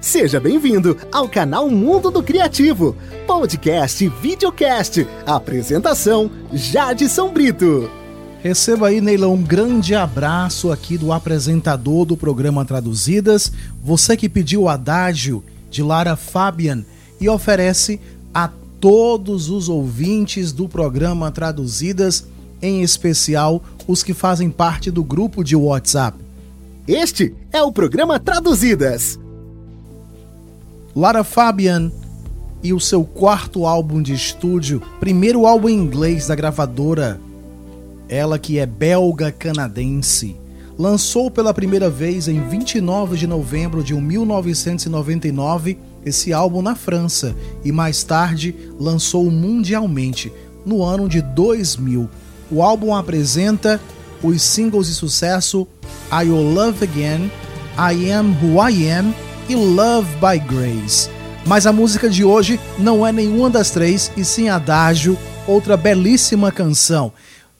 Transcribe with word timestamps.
Seja 0.00 0.38
bem-vindo 0.38 0.96
ao 1.10 1.28
canal 1.28 1.68
Mundo 1.70 2.10
do 2.10 2.22
Criativo, 2.22 2.94
podcast 3.26 4.04
e 4.04 4.08
videocast. 4.08 5.06
Apresentação: 5.26 6.30
Jadson 6.52 7.32
Brito. 7.32 7.90
Receba 8.42 8.88
aí, 8.88 9.00
Neila, 9.00 9.26
um 9.26 9.42
grande 9.42 9.94
abraço 9.94 10.70
aqui 10.70 10.96
do 10.96 11.12
apresentador 11.12 12.04
do 12.04 12.16
programa 12.16 12.64
Traduzidas, 12.64 13.50
você 13.82 14.16
que 14.16 14.28
pediu 14.28 14.62
o 14.62 14.68
adágio 14.68 15.42
de 15.70 15.82
Lara 15.82 16.14
Fabian 16.14 16.84
e 17.20 17.28
oferece 17.28 17.98
a 18.32 18.48
todos 18.78 19.48
os 19.48 19.68
ouvintes 19.68 20.52
do 20.52 20.68
programa 20.68 21.32
Traduzidas, 21.32 22.26
em 22.62 22.82
especial 22.82 23.64
os 23.88 24.04
que 24.04 24.14
fazem 24.14 24.50
parte 24.50 24.90
do 24.90 25.02
grupo 25.02 25.42
de 25.42 25.56
WhatsApp. 25.56 26.18
Este 26.86 27.34
é 27.52 27.62
o 27.62 27.72
programa 27.72 28.20
Traduzidas. 28.20 29.18
Lara 30.96 31.22
Fabian 31.22 31.92
e 32.62 32.72
o 32.72 32.80
seu 32.80 33.04
quarto 33.04 33.66
álbum 33.66 34.00
de 34.00 34.14
estúdio, 34.14 34.80
primeiro 34.98 35.46
álbum 35.46 35.68
em 35.68 35.74
inglês 35.74 36.26
da 36.26 36.34
gravadora, 36.34 37.20
ela 38.08 38.38
que 38.38 38.58
é 38.58 38.64
belga-canadense, 38.64 40.34
lançou 40.78 41.30
pela 41.30 41.52
primeira 41.52 41.90
vez 41.90 42.28
em 42.28 42.40
29 42.48 43.18
de 43.18 43.26
novembro 43.26 43.84
de 43.84 43.92
1999 43.92 45.76
esse 46.02 46.32
álbum 46.32 46.62
na 46.62 46.74
França 46.74 47.36
e 47.62 47.70
mais 47.70 48.02
tarde 48.02 48.54
lançou 48.80 49.30
mundialmente 49.30 50.32
no 50.64 50.82
ano 50.82 51.10
de 51.10 51.20
2000. 51.20 52.08
O 52.50 52.62
álbum 52.62 52.94
apresenta 52.94 53.78
os 54.22 54.40
singles 54.40 54.86
de 54.86 54.94
sucesso 54.94 55.68
I 56.10 56.24
Will 56.24 56.54
Love 56.54 56.82
Again, 56.82 57.30
I 57.76 58.10
Am 58.10 58.34
Who 58.42 58.66
I 58.66 58.90
Am 58.90 59.25
e 59.48 59.54
Love 59.54 60.08
by 60.16 60.38
Grace. 60.38 61.08
Mas 61.46 61.66
a 61.66 61.72
música 61.72 62.10
de 62.10 62.24
hoje 62.24 62.58
não 62.78 63.06
é 63.06 63.12
nenhuma 63.12 63.48
das 63.48 63.70
três, 63.70 64.10
e 64.16 64.24
sim 64.24 64.48
Adágio, 64.48 65.16
outra 65.46 65.76
belíssima 65.76 66.50
canção. 66.50 67.12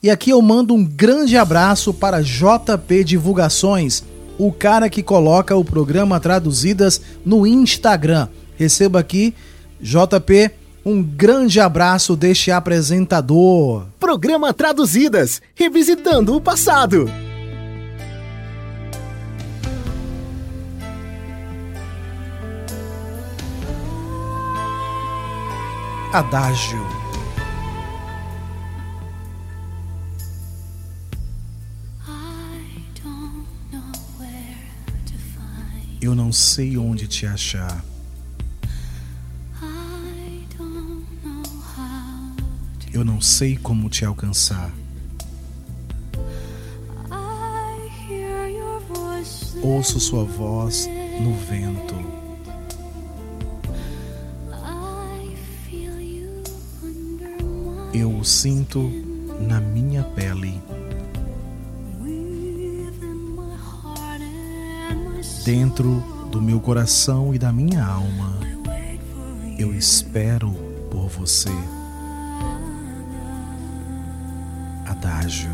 E 0.03 0.11
aqui 0.11 0.31
eu 0.31 0.42
mando 0.42 0.75
um 0.75 0.84
grande 0.84 1.37
abraço 1.37 1.95
para 1.95 2.23
JP 2.23 3.05
Divulgações, 3.05 4.03
o 4.39 4.53
cara 4.53 4.91
que 4.91 5.03
coloca 5.03 5.57
o 5.57 5.64
programa 5.64 6.20
Traduzidas 6.20 7.01
no 7.25 7.47
Instagram. 7.47 8.29
Receba 8.57 9.01
aqui, 9.01 9.34
JP, 9.81 10.51
um 10.84 11.03
grande 11.03 11.61
abraço 11.61 12.17
deste 12.17 12.51
apresentador. 12.51 13.87
Programa 13.98 14.53
Traduzidas, 14.53 15.41
revisitando 15.55 16.37
o 16.37 16.41
passado. 16.41 17.11
Adágio. 26.12 26.79
Eu 36.01 36.15
não 36.15 36.31
sei 36.33 36.79
onde 36.79 37.09
te 37.09 37.27
achar. 37.27 37.85
Eu 42.93 43.05
não 43.05 43.20
sei 43.20 43.57
como 43.57 43.91
te 43.91 44.05
alcançar. 44.05 44.73
Ouço 49.61 49.98
sua 49.98 50.25
voz 50.25 50.89
no 51.20 51.35
vento. 51.35 52.26
Eu 57.98 58.14
o 58.14 58.25
sinto 58.25 58.92
na 59.40 59.58
minha 59.58 60.02
pele. 60.02 60.61
Dentro 65.45 66.02
do 66.30 66.42
meu 66.42 66.61
coração 66.61 67.35
e 67.35 67.39
da 67.39 67.52
minha 67.52 67.85
alma, 67.85 68.39
eu 69.58 69.74
espero 69.74 70.52
por 70.90 71.08
você. 71.08 71.51
Adágio. 74.85 75.51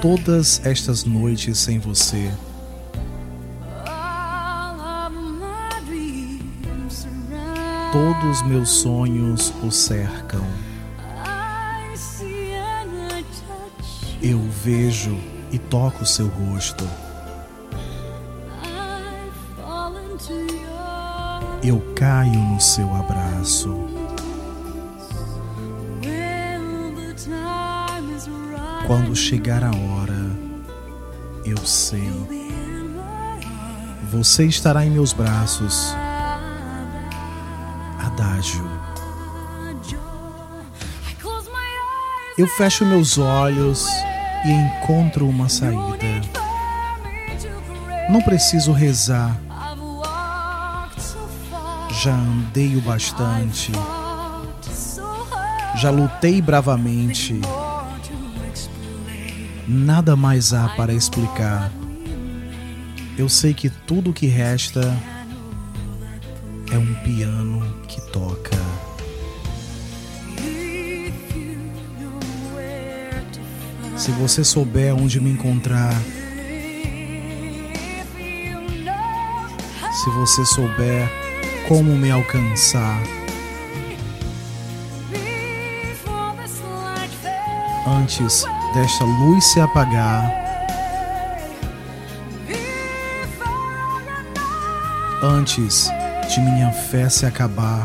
Todas 0.00 0.64
estas 0.64 1.04
noites 1.04 1.58
sem 1.58 1.78
você 1.78 2.32
todos 7.92 8.42
meus 8.42 8.70
sonhos 8.70 9.52
o 9.64 9.70
cercam. 9.70 10.46
Eu 14.22 14.40
vejo 14.62 15.18
e 15.50 15.58
toco 15.58 16.06
seu 16.06 16.28
rosto. 16.28 16.86
Eu 21.62 21.80
caio 21.94 22.40
no 22.40 22.60
seu 22.60 22.94
abraço. 22.94 23.88
Quando 28.86 29.14
chegar 29.14 29.64
a 29.64 29.70
hora, 29.70 30.36
eu 31.44 31.58
sei. 31.58 32.10
Você 34.10 34.46
estará 34.46 34.84
em 34.84 34.90
meus 34.90 35.12
braços 35.12 35.94
adágio. 38.20 38.68
Eu 42.36 42.46
fecho 42.46 42.84
meus 42.84 43.18
olhos 43.18 43.86
e 44.44 44.50
encontro 44.50 45.26
uma 45.26 45.48
saída. 45.48 46.06
Não 48.08 48.20
preciso 48.22 48.72
rezar. 48.72 49.36
Já 52.02 52.14
andei 52.14 52.76
o 52.76 52.80
bastante. 52.80 53.72
Já 55.76 55.90
lutei 55.90 56.40
bravamente. 56.40 57.40
Nada 59.66 60.16
mais 60.16 60.52
há 60.52 60.68
para 60.70 60.92
explicar. 60.92 61.70
Eu 63.18 63.28
sei 63.28 63.52
que 63.52 63.68
tudo 63.68 64.12
que 64.12 64.26
resta 64.26 64.96
é 66.72 66.78
um 66.78 66.94
piano 67.02 67.62
que 67.88 68.00
toca. 68.12 68.56
Se 73.96 74.10
você 74.12 74.44
souber 74.44 74.94
onde 74.94 75.20
me 75.20 75.30
encontrar, 75.30 75.92
se 79.92 80.10
você 80.10 80.44
souber 80.46 81.08
como 81.68 81.96
me 81.96 82.10
alcançar, 82.10 83.02
antes 87.86 88.44
desta 88.74 89.04
luz 89.04 89.44
se 89.44 89.60
apagar, 89.60 90.32
antes 95.22 95.90
de 96.30 96.40
minha 96.40 96.70
fé 96.70 97.08
se 97.08 97.26
acabar. 97.26 97.84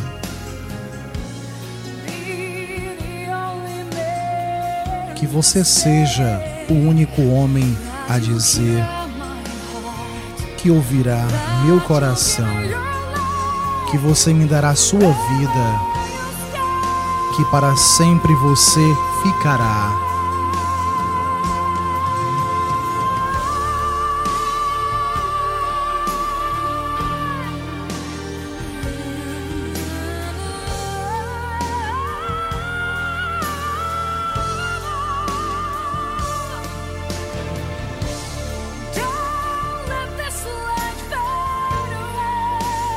Que 5.15 5.25
você 5.25 5.63
seja 5.63 6.39
o 6.69 6.73
único 6.73 7.23
homem 7.23 7.75
a 8.07 8.19
dizer 8.19 8.83
que 10.57 10.69
ouvirá 10.69 11.25
meu 11.65 11.81
coração, 11.81 12.45
que 13.89 13.97
você 13.97 14.31
me 14.31 14.45
dará 14.45 14.75
sua 14.75 14.99
vida, 14.99 15.79
que 17.35 17.43
para 17.45 17.75
sempre 17.75 18.33
você 18.35 18.95
ficará. 19.23 20.14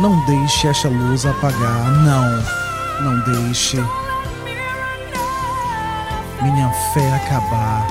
Não 0.01 0.25
deixe 0.27 0.69
esta 0.69 0.89
luz 0.89 1.27
apagar, 1.27 1.91
não, 1.91 2.45
não 3.01 3.21
deixe. 3.25 3.79
minha 6.41 6.71
fé 6.95 7.15
acabar. 7.17 7.85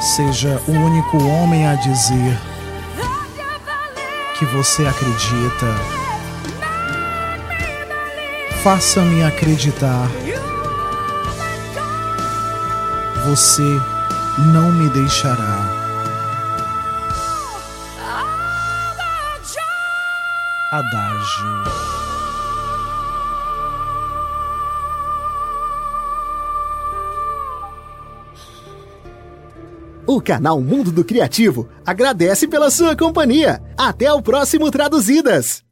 Seja 0.00 0.58
o 0.66 0.72
único 0.72 1.22
homem 1.22 1.66
a 1.66 1.74
dizer 1.74 2.38
que 4.38 4.46
você 4.46 4.86
acredita. 4.86 5.66
Faça-me 8.62 9.22
acreditar. 9.22 10.08
Você 13.26 13.80
não 14.38 14.72
me 14.72 14.88
deixará. 14.88 15.69
Adágio. 20.72 21.64
O 30.06 30.20
canal 30.20 30.60
Mundo 30.60 30.92
do 30.92 31.04
Criativo 31.04 31.68
agradece 31.84 32.46
pela 32.46 32.70
sua 32.70 32.94
companhia. 32.94 33.60
Até 33.76 34.12
o 34.12 34.22
próximo 34.22 34.70
Traduzidas! 34.70 35.64